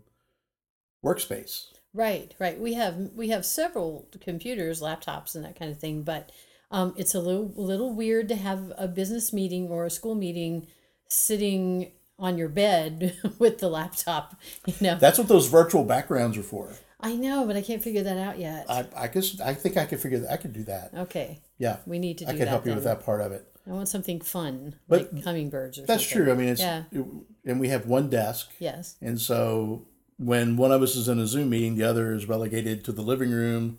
workspace. 1.05 1.67
Right, 1.93 2.35
right. 2.41 2.59
We 2.59 2.75
have 2.75 2.97
we 3.15 3.29
have 3.29 3.47
several 3.47 4.09
computers, 4.21 4.81
laptops, 4.81 5.35
and 5.35 5.45
that 5.45 5.59
kind 5.59 5.71
of 5.71 5.79
thing. 5.79 6.03
But 6.03 6.31
um, 6.71 6.93
it's 6.97 7.15
a 7.15 7.21
little 7.21 7.53
little 7.57 7.95
weird 7.95 8.29
to 8.31 8.37
have 8.37 8.73
a 8.77 8.89
business 8.89 9.33
meeting 9.33 9.69
or 9.69 9.85
a 9.85 9.91
school 9.91 10.15
meeting 10.17 10.67
sitting 11.09 11.93
on 12.19 12.37
your 12.39 12.49
bed 12.49 13.17
with 13.39 13.59
the 13.59 13.69
laptop. 13.69 14.35
You 14.67 14.75
know, 14.81 14.97
That's 14.99 15.19
what 15.19 15.29
those 15.29 15.47
virtual 15.49 15.85
backgrounds 15.85 16.37
are 16.39 16.43
for. 16.43 16.75
I 17.01 17.15
know, 17.17 17.47
but 17.47 17.55
I 17.57 17.61
can't 17.63 17.83
figure 17.83 18.03
that 18.03 18.19
out 18.19 18.39
yet. 18.39 18.67
I 18.69 18.87
I 18.97 19.07
guess 19.09 19.41
I 19.41 19.55
think 19.55 19.77
I 19.77 19.85
could 19.85 20.01
figure 20.01 20.19
that. 20.21 20.33
I 20.33 20.37
could 20.37 20.53
do 20.53 20.65
that. 20.65 20.91
okay, 20.97 21.41
Yeah, 21.59 21.79
we 21.87 21.99
need 21.99 22.19
to 22.19 22.25
do 22.25 22.31
I 22.31 22.33
can 22.33 22.41
that. 22.41 22.49
help 22.49 22.65
you 22.65 22.71
then. 22.71 22.77
with 22.77 22.85
that 22.85 23.05
part 23.05 23.21
of 23.21 23.33
it. 23.33 23.47
I 23.67 23.71
want 23.73 23.89
something 23.89 24.21
fun, 24.21 24.75
But 24.89 25.13
like 25.15 25.25
hummingbirds 25.25 25.79
or 25.79 25.87
That's 25.87 26.03
something. 26.09 26.25
true. 26.25 26.33
I 26.33 26.37
mean, 26.37 26.49
it's 26.49 26.61
Yeah. 26.61 26.85
it- 26.93 27.07
and 27.47 27.61
we 27.61 27.69
have 27.69 27.87
one 27.87 28.11
desk, 28.11 28.51
Yes. 28.59 28.97
and 29.01 29.21
so 29.21 29.87
when 30.19 30.57
one 30.57 30.71
of 30.73 30.83
us 30.83 30.97
is 30.97 31.09
in 31.09 31.19
a 31.19 31.27
Zoom 31.27 31.51
meeting, 31.51 31.77
the 31.77 31.85
other 31.85 32.13
is 32.13 32.29
relegated 32.29 32.85
to 32.85 32.93
the 32.93 33.03
living 33.03 33.31
room, 33.31 33.79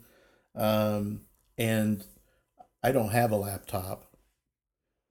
um, 0.55 1.21
and 1.57 2.03
I 2.83 2.91
don't 2.91 3.09
have 3.09 3.31
a 3.31 3.37
laptop. 3.37 4.11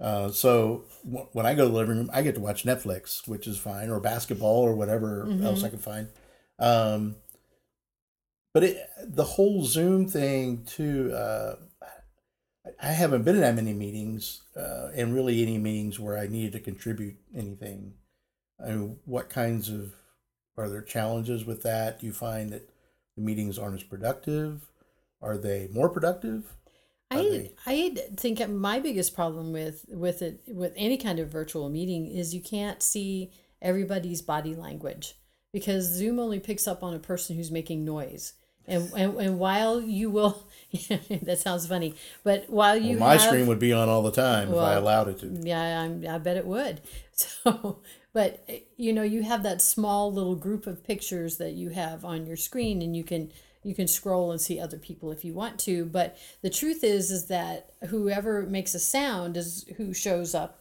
Uh, 0.01 0.31
so 0.31 0.85
w- 1.05 1.29
when 1.33 1.47
I 1.47 1.55
go 1.55 1.63
to 1.65 1.69
the 1.69 1.75
living 1.77 1.97
room, 1.97 2.11
I 2.13 2.23
get 2.23 2.35
to 2.35 2.41
watch 2.41 2.65
Netflix, 2.65 3.29
which 3.29 3.47
is 3.47 3.57
fine, 3.59 3.91
or 3.91 4.01
basketball, 4.01 4.63
or 4.63 4.75
whatever 4.75 5.29
else 5.43 5.63
I 5.63 5.69
can 5.71 5.79
find. 5.79 6.09
Um, 6.59 7.17
but 8.53 8.65
it, 8.65 8.89
the 9.03 9.25
whole 9.25 9.65
Zoom 9.65 10.09
thing 10.09 10.65
too. 10.65 11.13
Uh, 11.15 11.57
I 12.81 12.89
haven't 12.89 13.25
been 13.25 13.37
in 13.37 13.43
that 13.43 13.55
many 13.55 13.73
meetings, 13.75 14.41
uh, 14.57 14.89
and 14.95 15.15
really 15.15 15.43
any 15.43 15.59
meetings 15.59 16.01
where 16.01 16.19
I 16.19 16.27
needed 16.27 16.53
to 16.53 16.61
contribute 16.61 17.17
anything. 17.35 17.95
I 18.65 18.71
mean, 18.71 18.99
what 19.05 19.29
kinds 19.29 19.69
of 19.69 19.93
are 20.57 20.69
there 20.69 20.83
challenges 20.83 21.45
with 21.45 21.63
that? 21.63 22.01
Do 22.01 22.07
you 22.07 22.13
find 22.13 22.51
that 22.51 22.71
the 23.17 23.23
meetings 23.23 23.59
aren't 23.59 23.75
as 23.77 23.83
productive? 23.83 24.63
Are 25.21 25.37
they 25.37 25.69
more 25.73 25.89
productive? 25.89 26.55
Are 27.11 27.19
I 27.19 27.23
they- 27.23 27.53
I 27.67 27.95
think 28.17 28.49
my 28.49 28.81
biggest 28.81 29.15
problem 29.15 29.53
with 29.53 29.85
with 29.89 30.23
it 30.23 30.41
with 30.49 30.73
any 30.77 30.97
kind 30.97 31.19
of 31.19 31.29
virtual 31.29 31.69
meeting 31.69 32.07
is 32.07 32.35
you 32.35 32.41
can't 32.41 32.83
see 32.83 33.31
everybody's 33.61 34.23
body 34.23 34.55
language 34.55 35.15
because 35.53 35.85
Zoom 35.85 36.19
only 36.19 36.41
picks 36.41 36.67
up 36.67 36.83
on 36.83 36.95
a 36.95 36.99
person 36.99 37.37
who's 37.37 37.51
making 37.51 37.85
noise. 37.85 38.35
And, 38.67 38.91
and, 38.97 39.17
and 39.19 39.39
while 39.39 39.81
you 39.81 40.11
will, 40.11 40.49
that 41.23 41.39
sounds 41.39 41.67
funny, 41.67 41.95
but 42.25 42.49
while 42.51 42.77
you 42.77 42.99
Well, 42.99 43.09
my 43.09 43.13
have, 43.13 43.21
screen 43.23 43.47
would 43.47 43.59
be 43.59 43.73
on 43.73 43.89
all 43.89 44.03
the 44.03 44.11
time 44.11 44.49
if 44.53 44.57
I 44.59 44.75
allowed 44.75 45.09
it 45.09 45.19
to. 45.21 45.27
yeah, 45.43 45.81
I'm, 45.83 46.05
I 46.09 46.19
bet 46.19 46.37
it 46.37 46.47
would. 46.47 46.81
So, 47.17 47.79
but 48.13 48.45
you 48.77 48.93
know, 48.93 49.05
you 49.05 49.23
have 49.23 49.45
that 49.45 49.63
small 49.63 50.13
little 50.13 50.35
group 50.35 50.67
of 50.67 50.83
pictures 50.83 51.37
that 51.37 51.53
you 51.53 51.69
have 51.71 52.05
on 52.05 52.27
your 52.27 52.37
screen, 52.37 52.83
and 52.83 52.97
you 52.97 53.05
can 53.05 53.31
you 53.63 53.73
can 53.73 53.87
scroll 53.87 54.33
and 54.33 54.41
see 54.41 54.59
other 54.59 54.79
people 54.79 55.13
if 55.13 55.25
you 55.25 55.33
want 55.33 55.61
to. 55.61 55.85
But 55.85 56.17
the 56.43 56.51
truth 56.51 56.83
is, 56.83 57.13
is 57.13 57.27
that 57.27 57.71
whoever 57.87 58.43
makes 58.43 58.75
a 58.75 58.81
sound 58.81 59.37
is 59.37 59.65
who 59.77 59.95
shows 59.95 60.35
up 60.35 60.61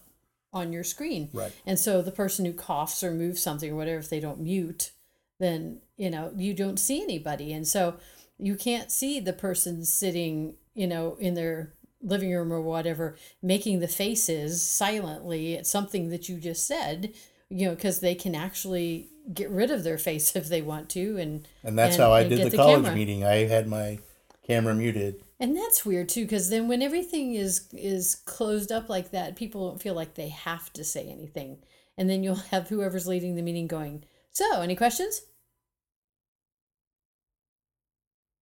on 0.53 0.71
your 0.71 0.83
screen. 0.83 1.29
Right. 1.33 1.51
And 1.65 1.79
so 1.79 2.03
the 2.03 2.11
person 2.11 2.45
who 2.45 2.53
coughs 2.53 3.03
or 3.03 3.11
moves 3.11 3.41
something 3.41 3.71
or 3.71 3.75
whatever, 3.75 3.97
if 3.97 4.09
they 4.09 4.19
don't 4.19 4.39
mute, 4.41 4.91
then 5.39 5.81
you 5.97 6.11
know 6.11 6.31
you 6.37 6.53
don't 6.53 6.77
see 6.77 7.01
anybody, 7.01 7.51
and 7.51 7.67
so 7.67 7.95
you 8.43 8.55
can't 8.55 8.91
see 8.91 9.19
the 9.19 9.33
person 9.33 9.85
sitting, 9.85 10.55
you 10.73 10.87
know, 10.87 11.15
in 11.19 11.33
their 11.33 11.73
living 12.01 12.31
room 12.31 12.51
or 12.51 12.61
whatever, 12.61 13.15
making 13.41 13.79
the 13.79 13.87
faces 13.87 14.61
silently 14.61 15.55
at 15.57 15.65
something 15.65 16.09
that 16.09 16.27
you 16.27 16.37
just 16.37 16.67
said, 16.67 17.13
you 17.49 17.65
know, 17.67 17.75
because 17.75 17.99
they 18.01 18.13
can 18.15 18.35
actually 18.35 19.07
get 19.33 19.49
rid 19.49 19.71
of 19.71 19.83
their 19.83 19.97
face 20.09 20.35
if 20.35 20.49
they 20.49 20.61
want 20.61 20.89
to, 20.89 21.17
and 21.17 21.47
And 21.63 21.77
that's 21.79 21.95
and- 21.95 22.03
how 22.03 22.11
I 22.11 22.23
did 22.27 22.39
get 22.39 22.51
the, 22.51 22.57
college 22.57 22.83
camera. 22.83 22.93
meeting. 22.95 23.23
I 23.23 23.45
had 23.47 23.67
my 23.67 23.99
camera 24.45 24.75
muted. 24.75 25.23
And 25.39 25.55
that's 25.57 25.85
weird 25.85 26.09
too, 26.09 26.23
because 26.25 26.49
then 26.49 26.67
when 26.67 26.81
everything 26.81 27.35
is 27.35 27.67
is 27.73 28.15
closed 28.25 28.71
up 28.71 28.89
like 28.89 29.11
that, 29.11 29.35
people 29.35 29.69
don't 29.69 29.81
feel 29.81 29.93
like 29.93 30.15
they 30.15 30.29
have 30.29 30.71
to 30.73 30.83
say 30.83 31.07
anything, 31.09 31.57
and 31.97 32.09
then 32.09 32.23
you'll 32.23 32.35
have 32.51 32.69
whoever's 32.69 33.07
leading 33.07 33.35
the 33.35 33.41
meeting 33.41 33.67
going, 33.67 34.03
"So, 34.31 34.61
any 34.61 34.75
questions?" 34.75 35.21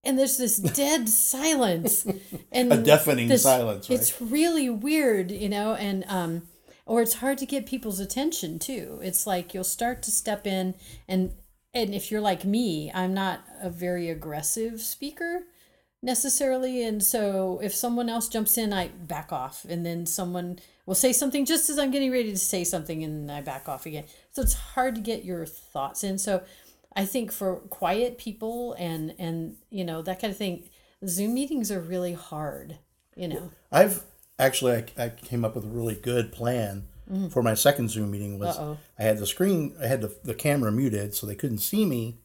And 0.03 0.17
there's 0.17 0.38
this 0.38 0.58
dead 0.84 1.10
silence, 1.10 2.05
and 2.51 2.74
A 2.74 2.77
deafening 2.77 3.27
this- 3.27 3.43
silence, 3.43 3.89
right? 3.89 4.00
It's 4.00 4.20
really 4.22 4.70
weird, 4.70 5.29
you 5.31 5.50
know, 5.50 5.75
and 5.75 6.03
um, 6.08 6.43
or 6.86 7.01
it's 7.01 7.15
hard 7.15 7.38
to 7.39 7.46
get 7.46 7.65
people's 7.65 8.00
attention 8.00 8.58
too. 8.60 9.00
It's 9.03 9.27
like 9.27 9.53
you'll 9.53 9.63
start 9.63 10.01
to 10.03 10.12
step 10.12 10.48
in, 10.48 10.75
and 11.08 11.34
and 11.74 11.93
if 11.93 12.10
you're 12.12 12.22
like 12.22 12.43
me, 12.43 12.91
I'm 12.93 13.13
not 13.13 13.41
a 13.62 13.70
very 13.70 14.10
aggressive 14.10 14.81
speaker 14.81 15.43
necessarily, 16.03 16.84
and 16.84 17.03
so 17.03 17.60
if 17.62 17.74
someone 17.74 18.10
else 18.10 18.27
jumps 18.27 18.58
in, 18.58 18.74
I 18.74 18.88
back 18.88 19.31
off, 19.31 19.65
and 19.70 19.86
then 19.86 20.05
someone 20.08 20.58
will 20.88 20.96
say 20.96 21.13
something 21.13 21.46
just 21.46 21.70
as 21.70 21.77
I'm 21.77 21.91
getting 21.91 22.12
ready 22.12 22.31
to 22.31 22.38
say 22.39 22.63
something, 22.63 23.03
and 23.03 23.31
I 23.31 23.41
back 23.41 23.70
off 23.70 23.86
again. 23.86 24.05
So 24.31 24.41
it's 24.41 24.53
hard 24.55 24.96
to 24.96 25.01
get 25.01 25.24
your 25.24 25.46
thoughts 25.46 26.03
in. 26.03 26.17
So 26.17 26.41
I 26.95 27.05
think 27.05 27.31
for 27.31 27.55
quiet 27.55 28.17
people 28.17 28.74
and 28.74 29.13
and 29.17 29.55
you 29.69 29.83
know 29.83 30.01
that 30.01 30.19
kind 30.19 30.31
of 30.31 30.38
thing, 30.38 30.69
Zoom 31.07 31.33
meetings 31.33 31.71
are 31.71 31.79
really 31.79 32.13
hard. 32.13 32.77
You 33.15 33.27
know. 33.27 33.51
I've 33.71 34.03
actually 34.39 34.74
I, 34.74 34.86
I 34.98 35.10
came 35.10 35.45
up 35.45 35.55
with 35.55 35.65
a 35.65 35.69
really 35.69 35.95
good 35.95 36.31
plan 36.31 36.88
for 37.29 37.43
my 37.43 37.53
second 37.53 37.89
Zoom 37.89 38.12
meeting. 38.12 38.39
Was 38.39 38.55
Mm-hmm. 38.55 38.63
Uh-oh. 38.63 38.77
I 38.98 39.03
had 39.03 39.17
the 39.17 39.27
screen, 39.27 39.75
I 39.81 39.88
had 39.88 40.01
the, 40.01 40.15
the 40.24 40.33
camera 40.33 40.71
muted 40.71 41.13
so 41.13 41.27
they 41.27 41.36
couldn't 41.36 41.60
see 41.60 41.86
me. 41.86 42.17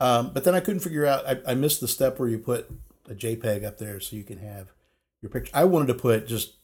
Um, 0.00 0.32
but 0.34 0.44
then 0.44 0.54
I 0.54 0.60
couldn't 0.60 0.80
figure 0.80 1.06
out. 1.06 1.26
I, 1.26 1.52
I 1.52 1.54
missed 1.54 1.80
the 1.80 1.88
step 1.88 2.18
where 2.18 2.28
you 2.28 2.38
put 2.38 2.70
a 3.08 3.14
JPEG 3.14 3.64
up 3.64 3.78
there 3.78 3.98
so 4.00 4.16
you 4.16 4.24
can 4.24 4.38
have 4.38 4.72
your 5.22 5.30
picture. 5.30 5.50
I 5.54 5.64
wanted 5.64 5.88
to 5.88 5.94
put 5.94 6.26
just 6.26 6.54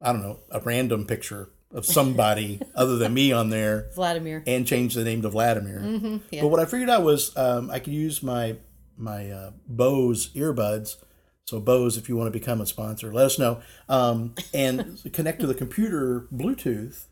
I 0.00 0.12
don't 0.12 0.22
know 0.22 0.40
a 0.50 0.60
random 0.60 1.06
picture 1.06 1.50
of 1.72 1.86
somebody 1.86 2.60
other 2.74 2.96
than 2.96 3.14
me 3.14 3.32
on 3.32 3.50
there 3.50 3.88
Vladimir. 3.94 4.42
and 4.46 4.66
change 4.66 4.94
the 4.94 5.04
name 5.04 5.22
to 5.22 5.28
Vladimir. 5.28 5.80
Mm-hmm. 5.80 6.16
Yeah. 6.30 6.42
But 6.42 6.48
what 6.48 6.60
I 6.60 6.64
figured 6.64 6.90
out 6.90 7.02
was 7.02 7.36
um, 7.36 7.70
I 7.70 7.78
could 7.78 7.92
use 7.92 8.22
my 8.22 8.56
my 8.96 9.30
uh, 9.30 9.50
Bose 9.66 10.28
earbuds. 10.34 10.96
So 11.44 11.58
Bose, 11.60 11.96
if 11.96 12.08
you 12.08 12.16
want 12.16 12.32
to 12.32 12.38
become 12.38 12.60
a 12.60 12.66
sponsor, 12.66 13.12
let 13.12 13.26
us 13.26 13.38
know. 13.38 13.60
Um, 13.88 14.34
and 14.54 15.00
connect 15.12 15.40
to 15.40 15.46
the 15.46 15.54
computer 15.54 16.28
Bluetooth, 16.32 17.06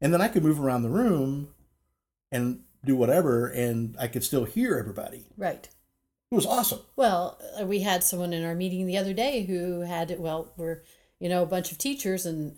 and 0.00 0.12
then 0.12 0.20
I 0.20 0.28
could 0.28 0.42
move 0.42 0.60
around 0.60 0.82
the 0.82 0.90
room 0.90 1.48
and 2.32 2.60
do 2.84 2.96
whatever, 2.96 3.46
and 3.46 3.96
I 3.98 4.08
could 4.08 4.24
still 4.24 4.44
hear 4.44 4.76
everybody. 4.76 5.26
Right. 5.36 5.68
It 6.30 6.34
was 6.34 6.46
awesome. 6.46 6.80
Well, 6.96 7.38
uh, 7.60 7.66
we 7.66 7.80
had 7.80 8.04
someone 8.04 8.32
in 8.32 8.44
our 8.44 8.54
meeting 8.54 8.86
the 8.86 8.96
other 8.96 9.12
day 9.12 9.44
who 9.44 9.80
had 9.80 10.16
well, 10.18 10.52
we're 10.56 10.82
you 11.18 11.28
know 11.28 11.42
a 11.42 11.46
bunch 11.46 11.72
of 11.72 11.78
teachers 11.78 12.24
and 12.24 12.56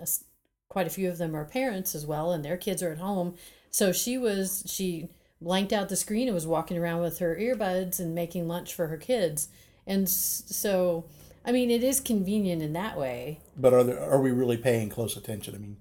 quite 0.73 0.87
a 0.87 0.91
few 0.91 1.07
of 1.07 1.19
them 1.19 1.37
are 1.37 1.45
parents 1.45 1.95
as 1.95 2.07
well, 2.07 2.33
and 2.33 2.43
their 2.43 2.57
kids 2.57 2.83
are 2.83 2.91
at 2.91 2.97
home. 2.97 3.35
So 3.71 3.93
she 3.93 4.17
was 4.17 4.65
she 4.67 5.11
blanked 5.39 5.71
out 5.71 5.91
the 5.91 5.97
screen 5.97 6.29
and 6.29 6.35
was 6.35 6.47
walking 6.47 6.79
around 6.79 7.03
with 7.03 7.19
her 7.19 7.37
earbuds 7.37 8.01
and 8.01 8.15
making 8.15 8.49
lunch 8.49 8.73
for 8.73 8.87
her 8.87 8.97
kids, 8.97 9.49
and 9.87 10.09
so 10.09 11.05
I 11.45 11.53
mean 11.53 11.71
it 11.71 11.85
is 11.85 12.01
convenient 12.01 12.63
in 12.63 12.73
that 12.73 12.99
way. 12.99 13.41
But 13.55 13.75
are 13.75 13.85
there, 13.85 14.01
are 14.01 14.21
we 14.21 14.31
really 14.31 14.57
paying 14.57 14.89
close 14.89 15.15
attention? 15.15 15.55
I 15.55 15.59
mean, 15.59 15.77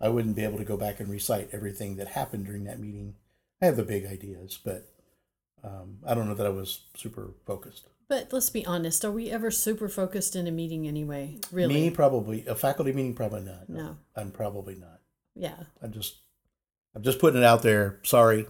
I 0.00 0.08
wouldn't 0.08 0.34
be 0.34 0.42
able 0.42 0.58
to 0.58 0.64
go 0.64 0.76
back 0.76 0.98
and 0.98 1.08
recite 1.08 1.50
everything 1.52 1.94
that 1.96 2.08
happened 2.08 2.46
during 2.46 2.64
that 2.64 2.80
meeting. 2.80 3.14
I 3.62 3.66
have 3.66 3.76
the 3.76 3.84
big 3.84 4.06
ideas, 4.06 4.58
but 4.62 4.88
um, 5.62 5.98
I 6.04 6.14
don't 6.14 6.26
know 6.26 6.34
that 6.34 6.46
I 6.46 6.50
was 6.50 6.80
super 6.96 7.30
focused. 7.46 7.86
But 8.08 8.32
let's 8.32 8.50
be 8.50 8.64
honest, 8.64 9.04
are 9.04 9.10
we 9.10 9.30
ever 9.30 9.50
super 9.50 9.88
focused 9.88 10.36
in 10.36 10.46
a 10.46 10.52
meeting 10.52 10.86
anyway? 10.86 11.38
Really? 11.50 11.74
Me, 11.74 11.90
probably 11.90 12.46
a 12.46 12.54
faculty 12.54 12.92
meeting, 12.92 13.14
probably 13.14 13.40
not. 13.40 13.68
No. 13.68 13.96
I'm 14.14 14.30
probably 14.30 14.76
not. 14.76 15.00
Yeah. 15.34 15.56
I'm 15.82 15.92
just, 15.92 16.20
I'm 16.94 17.02
just 17.02 17.18
putting 17.18 17.40
it 17.40 17.44
out 17.44 17.62
there. 17.62 17.98
Sorry, 18.04 18.46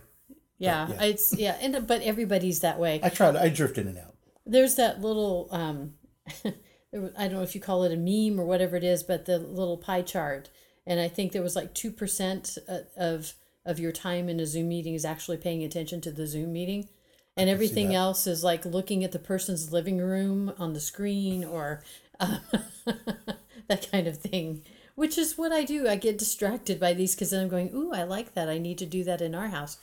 Yeah, 0.59 0.89
yeah. 0.89 1.03
it's 1.05 1.35
yeah, 1.37 1.57
and 1.61 1.87
but 1.87 2.03
everybody's 2.03 2.61
that 2.61 2.79
way. 2.79 3.01
I 3.03 3.09
tried. 3.09 3.37
I 3.37 3.49
drift 3.49 3.79
in 3.79 3.89
and 3.89 3.99
out. 3.99 4.15
There's 4.45 4.75
that 4.77 5.01
little 5.01 5.49
um, 5.51 5.95
I 6.45 6.53
don't 6.93 7.33
know 7.33 7.43
if 7.43 7.55
you 7.55 7.61
call 7.61 7.83
it 7.85 7.93
a 7.93 7.97
meme 7.97 8.41
or 8.41 8.45
whatever 8.47 8.77
it 8.77 8.85
is, 8.85 9.03
but 9.03 9.25
the 9.25 9.39
little 9.39 9.77
pie 9.77 10.03
chart, 10.03 10.51
and 10.87 11.01
I 11.01 11.09
think 11.09 11.33
there 11.33 11.43
was 11.43 11.57
like 11.57 11.75
two 11.75 11.91
percent 11.91 12.57
of 12.97 13.35
of 13.65 13.79
your 13.81 13.93
time 13.93 14.29
in 14.29 14.39
a 14.39 14.47
Zoom 14.47 14.69
meeting 14.69 14.95
is 14.95 15.05
actually 15.05 15.39
paying 15.39 15.65
attention 15.65 16.01
to 16.03 16.13
the 16.13 16.27
Zoom 16.27 16.53
meeting, 16.53 16.89
and 17.37 17.51
everything 17.51 17.95
else 17.95 18.27
is 18.27 18.43
like 18.43 18.65
looking 18.65 19.05
at 19.05 19.13
the 19.13 19.19
person's 19.19 19.73
living 19.73 19.99
room 19.99 20.53
on 20.59 20.73
the 20.73 20.81
screen 20.81 21.45
or 21.45 21.83
uh, 22.19 22.39
that 23.69 23.91
kind 23.91 24.07
of 24.07 24.19
thing. 24.19 24.63
Which 24.95 25.19
is 25.19 25.37
what 25.37 25.53
I 25.53 25.65
do. 25.65 25.87
I 25.87 25.97
get 25.97 26.17
distracted 26.17 26.81
by 26.81 26.95
these 26.95 27.15
because 27.15 27.31
then 27.31 27.43
I'm 27.43 27.49
going, 27.49 27.71
"Ooh, 27.75 27.93
I 27.93 28.05
like 28.05 28.33
that. 28.33 28.49
I 28.49 28.57
need 28.57 28.79
to 28.79 28.87
do 28.87 29.05
that 29.05 29.21
in 29.21 29.35
our 29.35 29.49
house," 29.49 29.77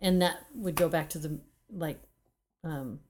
and 0.00 0.22
that 0.22 0.46
would 0.54 0.74
go 0.74 0.88
back 0.88 1.10
to 1.10 1.18
the 1.18 1.38
like 1.70 2.00
um, 2.62 3.00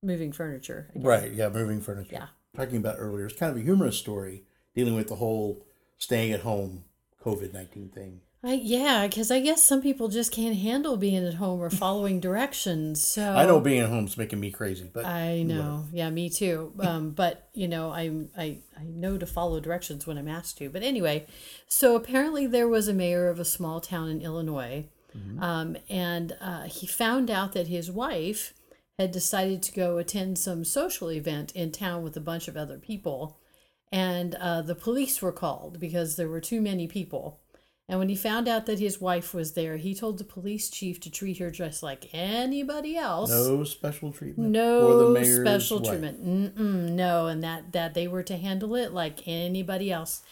moving 0.00 0.30
furniture. 0.30 0.88
I 0.94 0.98
guess. 0.98 1.04
Right. 1.04 1.32
Yeah. 1.32 1.48
Moving 1.48 1.80
furniture. 1.80 2.12
Yeah. 2.12 2.26
Talking 2.56 2.76
about 2.76 2.96
earlier, 3.00 3.26
it's 3.26 3.36
kind 3.36 3.50
of 3.50 3.58
a 3.58 3.64
humorous 3.64 3.98
story 3.98 4.44
dealing 4.76 4.94
with 4.94 5.08
the 5.08 5.16
whole 5.16 5.66
staying 5.98 6.32
at 6.32 6.40
home 6.42 6.84
COVID 7.24 7.52
nineteen 7.52 7.88
thing. 7.88 8.20
I 8.46 8.60
yeah, 8.62 9.08
because 9.08 9.32
I 9.32 9.40
guess 9.40 9.64
some 9.64 9.82
people 9.82 10.06
just 10.06 10.30
can't 10.30 10.54
handle 10.54 10.96
being 10.96 11.26
at 11.26 11.34
home 11.34 11.60
or 11.60 11.68
following 11.68 12.20
directions. 12.20 13.02
So 13.02 13.34
I 13.34 13.44
know 13.44 13.58
being 13.58 13.80
at 13.80 13.88
home 13.88 14.06
is 14.06 14.16
making 14.16 14.38
me 14.38 14.52
crazy, 14.52 14.88
but 14.92 15.04
I 15.04 15.42
know. 15.42 15.86
Yeah, 15.92 16.10
me 16.10 16.30
too. 16.30 16.72
Um, 16.78 17.10
but 17.10 17.48
you 17.54 17.66
know, 17.66 17.90
I'm 17.90 18.30
I 18.38 18.58
I 18.78 18.84
know 18.84 19.18
to 19.18 19.26
follow 19.26 19.58
directions 19.58 20.06
when 20.06 20.16
I'm 20.16 20.28
asked 20.28 20.58
to. 20.58 20.70
But 20.70 20.84
anyway, 20.84 21.26
so 21.66 21.96
apparently 21.96 22.46
there 22.46 22.68
was 22.68 22.86
a 22.86 22.94
mayor 22.94 23.28
of 23.28 23.40
a 23.40 23.44
small 23.44 23.80
town 23.80 24.10
in 24.10 24.20
Illinois, 24.20 24.86
um, 25.40 25.76
and 25.90 26.36
uh, 26.40 26.64
he 26.64 26.86
found 26.86 27.30
out 27.30 27.52
that 27.54 27.66
his 27.66 27.90
wife 27.90 28.54
had 28.96 29.10
decided 29.10 29.60
to 29.64 29.72
go 29.72 29.98
attend 29.98 30.38
some 30.38 30.64
social 30.64 31.10
event 31.10 31.50
in 31.56 31.72
town 31.72 32.04
with 32.04 32.16
a 32.16 32.20
bunch 32.20 32.46
of 32.46 32.56
other 32.56 32.78
people, 32.78 33.40
and 33.90 34.36
uh, 34.36 34.62
the 34.62 34.76
police 34.76 35.20
were 35.20 35.32
called 35.32 35.80
because 35.80 36.14
there 36.14 36.28
were 36.28 36.40
too 36.40 36.60
many 36.60 36.86
people. 36.86 37.40
And 37.88 38.00
when 38.00 38.08
he 38.08 38.16
found 38.16 38.48
out 38.48 38.66
that 38.66 38.80
his 38.80 39.00
wife 39.00 39.32
was 39.32 39.52
there, 39.52 39.76
he 39.76 39.94
told 39.94 40.18
the 40.18 40.24
police 40.24 40.68
chief 40.68 40.98
to 41.00 41.10
treat 41.10 41.38
her 41.38 41.52
just 41.52 41.84
like 41.84 42.12
anybody 42.12 42.96
else. 42.96 43.30
no 43.30 43.62
special 43.62 44.12
treatment. 44.12 44.50
No 44.50 45.14
special 45.22 45.78
wife. 45.78 45.88
treatment. 45.88 46.26
Mm-mm, 46.26 46.90
no, 46.90 47.26
and 47.28 47.44
that 47.44 47.72
that 47.72 47.94
they 47.94 48.08
were 48.08 48.24
to 48.24 48.36
handle 48.36 48.74
it 48.74 48.92
like 48.92 49.26
anybody 49.28 49.92
else. 49.92 50.22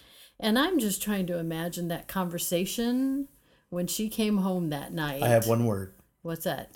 And 0.41 0.59
I'm 0.59 0.81
just 0.81 1.01
trying 1.01 1.27
to 1.29 1.39
imagine 1.39 1.87
that 1.89 2.09
conversation 2.09 3.29
when 3.71 3.87
she 3.87 4.09
came 4.09 4.39
home 4.39 4.71
that 4.71 4.93
night. 4.93 5.23
I 5.23 5.29
have 5.29 5.47
one 5.47 5.65
word: 5.65 5.95
What's 6.23 6.45
that? 6.45 6.75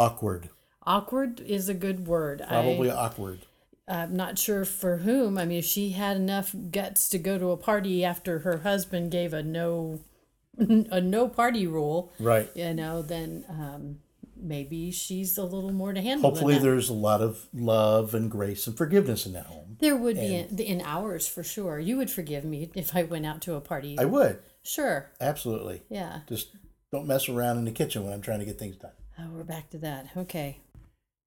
awkward. 0.00 0.48
Awkward 0.86 1.40
is 1.40 1.68
a 1.68 1.74
good 1.74 2.06
word. 2.06 2.42
Probably 2.46 2.90
I, 2.90 2.96
awkward. 2.96 3.40
I'm 3.86 4.14
not 4.16 4.38
sure 4.38 4.64
for 4.64 4.98
whom. 4.98 5.36
I 5.36 5.44
mean, 5.44 5.58
if 5.58 5.64
she 5.64 5.90
had 5.90 6.16
enough 6.16 6.54
guts 6.70 7.08
to 7.10 7.18
go 7.18 7.38
to 7.38 7.50
a 7.50 7.56
party 7.56 8.04
after 8.04 8.40
her 8.40 8.58
husband 8.58 9.10
gave 9.10 9.34
a 9.34 9.42
no, 9.42 10.00
a 10.58 11.00
no 11.00 11.28
party 11.28 11.66
rule, 11.66 12.12
Right. 12.18 12.50
you 12.54 12.74
know, 12.74 13.02
then 13.02 13.44
um, 13.48 13.98
maybe 14.36 14.90
she's 14.90 15.38
a 15.38 15.44
little 15.44 15.72
more 15.72 15.92
to 15.92 16.00
handle. 16.00 16.30
Hopefully, 16.30 16.58
there's 16.58 16.88
a 16.88 16.94
lot 16.94 17.20
of 17.20 17.46
love 17.52 18.14
and 18.14 18.30
grace 18.30 18.66
and 18.66 18.76
forgiveness 18.76 19.26
in 19.26 19.32
that 19.34 19.46
home. 19.46 19.76
There 19.80 19.96
would 19.96 20.16
be 20.16 20.34
in, 20.36 20.58
in 20.58 20.82
ours 20.84 21.26
for 21.26 21.42
sure. 21.42 21.78
You 21.78 21.96
would 21.96 22.10
forgive 22.10 22.44
me 22.44 22.70
if 22.74 22.94
I 22.94 23.04
went 23.04 23.24
out 23.26 23.40
to 23.42 23.54
a 23.54 23.60
party. 23.60 23.96
I 23.98 24.04
would 24.04 24.40
sure. 24.62 25.10
absolutely. 25.20 25.82
Yeah. 25.88 26.20
Just 26.28 26.48
don't 26.92 27.06
mess 27.06 27.28
around 27.28 27.56
in 27.58 27.64
the 27.64 27.70
kitchen 27.72 28.04
when 28.04 28.12
I'm 28.12 28.20
trying 28.20 28.40
to 28.40 28.44
get 28.44 28.58
things 28.58 28.76
done. 28.76 28.92
Oh, 29.18 29.28
we're 29.32 29.44
back 29.44 29.70
to 29.70 29.78
that. 29.78 30.08
Okay. 30.16 30.58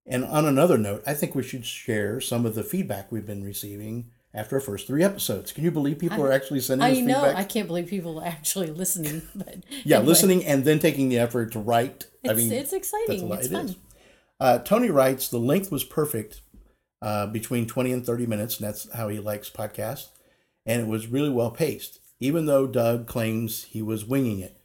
And 0.05 0.25
on 0.25 0.45
another 0.45 0.77
note, 0.77 1.01
I 1.07 1.13
think 1.13 1.33
we 1.33 1.43
should 1.43 1.65
share 1.65 2.19
some 2.19 2.45
of 2.45 2.53
the 2.55 2.63
feedback 2.63 3.11
we've 3.11 3.25
been 3.25 3.43
receiving 3.43 4.11
after 4.33 4.55
our 4.55 4.59
first 4.61 4.87
three 4.87 5.03
episodes. 5.03 5.51
Can 5.51 5.63
you 5.63 5.71
believe 5.71 5.99
people 5.99 6.23
are 6.23 6.31
actually 6.31 6.59
sending 6.59 6.89
us 6.91 6.97
I 6.97 7.01
know. 7.01 7.21
feedback? 7.21 7.35
I 7.35 7.43
can't 7.43 7.67
believe 7.67 7.87
people 7.87 8.19
are 8.19 8.25
actually 8.25 8.67
listening, 8.67 9.21
but 9.35 9.57
yeah, 9.83 9.97
anyway, 9.97 10.07
listening 10.09 10.45
and 10.45 10.65
then 10.65 10.79
taking 10.79 11.09
the 11.09 11.19
effort 11.19 11.51
to 11.53 11.59
write. 11.59 12.07
It's, 12.23 12.31
I 12.31 12.35
mean, 12.35 12.51
it's 12.51 12.73
exciting. 12.73 13.27
lot. 13.29 13.39
It's 13.39 13.47
It 13.47 13.51
fun. 13.53 13.65
is. 13.65 13.75
Uh, 14.39 14.59
Tony 14.59 14.89
writes 14.89 15.27
the 15.29 15.37
length 15.39 15.71
was 15.71 15.83
perfect, 15.83 16.41
uh, 17.01 17.27
between 17.27 17.65
twenty 17.67 17.91
and 17.91 18.05
thirty 18.05 18.25
minutes, 18.25 18.59
and 18.59 18.67
that's 18.67 18.91
how 18.93 19.07
he 19.09 19.19
likes 19.19 19.49
podcasts. 19.49 20.07
And 20.65 20.81
it 20.81 20.87
was 20.87 21.07
really 21.07 21.29
well 21.29 21.51
paced. 21.51 21.99
even 22.19 22.45
though 22.45 22.65
Doug 22.65 23.05
claims 23.05 23.63
he 23.65 23.81
was 23.81 24.05
winging 24.05 24.39
it. 24.39 24.57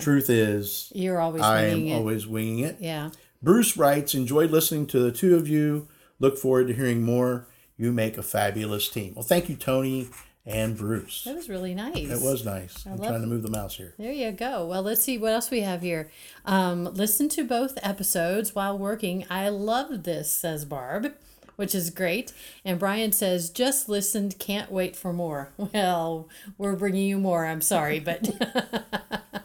Truth 0.00 0.30
is, 0.30 0.90
You're 0.94 1.20
always 1.20 1.42
I 1.42 1.62
winging 1.66 1.88
am 1.90 1.94
it. 1.94 1.98
always 1.98 2.26
winging 2.26 2.60
it. 2.60 2.76
yeah. 2.80 3.10
Bruce 3.42 3.76
writes, 3.76 4.14
enjoyed 4.14 4.50
listening 4.50 4.86
to 4.86 4.98
the 4.98 5.12
two 5.12 5.36
of 5.36 5.46
you. 5.46 5.88
Look 6.20 6.38
forward 6.38 6.68
to 6.68 6.74
hearing 6.74 7.02
more. 7.02 7.46
You 7.76 7.92
make 7.92 8.18
a 8.18 8.22
fabulous 8.22 8.88
team. 8.88 9.14
Well, 9.14 9.24
thank 9.24 9.48
you, 9.48 9.56
Tony 9.56 10.08
and 10.44 10.76
Bruce. 10.76 11.24
That 11.24 11.36
was 11.36 11.48
really 11.48 11.74
nice. 11.74 11.96
It 11.96 12.20
was 12.20 12.44
nice. 12.44 12.84
I'm 12.86 12.98
trying 12.98 13.20
to 13.20 13.26
move 13.26 13.42
the 13.42 13.50
mouse 13.50 13.76
here. 13.76 13.94
There 13.98 14.12
you 14.12 14.32
go. 14.32 14.66
Well, 14.66 14.82
let's 14.82 15.02
see 15.02 15.18
what 15.18 15.32
else 15.32 15.50
we 15.50 15.60
have 15.60 15.82
here. 15.82 16.10
Um, 16.44 16.84
listen 16.84 17.28
to 17.30 17.44
both 17.44 17.78
episodes 17.82 18.54
while 18.54 18.76
working. 18.76 19.24
I 19.30 19.48
love 19.48 20.02
this, 20.02 20.32
says 20.32 20.64
Barb, 20.64 21.12
which 21.56 21.74
is 21.74 21.90
great. 21.90 22.32
And 22.64 22.78
Brian 22.78 23.12
says, 23.12 23.50
just 23.50 23.88
listened, 23.88 24.38
can't 24.38 24.70
wait 24.70 24.96
for 24.96 25.12
more. 25.12 25.52
Well, 25.72 26.28
we're 26.58 26.76
bringing 26.76 27.06
you 27.06 27.18
more. 27.18 27.46
I'm 27.46 27.62
sorry, 27.62 28.00
but 28.00 28.28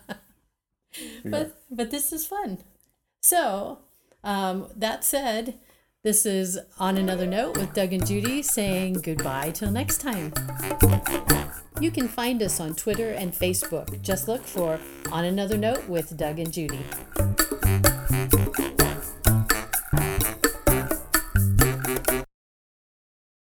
but 1.25 1.62
but 1.69 1.91
this 1.91 2.12
is 2.12 2.25
fun. 2.25 2.60
So, 3.22 3.79
um, 4.24 4.67
that 4.75 5.03
said, 5.03 5.60
this 6.08 6.26
is 6.26 6.58
on 6.80 6.96
another 6.96 7.28
note 7.28 7.58
with 7.58 7.74
Doug 7.74 7.92
and 7.92 8.08
Judy 8.08 8.42
saying 8.42 8.94
goodbye 8.94 9.52
till 9.52 9.70
next 9.70 10.00
time. 10.00 10.32
You 11.82 11.92
can 11.92 12.08
find 12.08 12.42
us 12.42 12.62
on 12.62 12.76
Twitter 12.76 13.12
and 13.12 13.34
Facebook. 13.34 14.02
Just 14.02 14.30
look 14.30 14.42
for 14.42 14.80
On 15.12 15.26
Another 15.26 15.58
Note 15.58 15.86
with 15.90 16.16
Doug 16.16 16.40
and 16.40 16.54
Judy. 16.54 16.80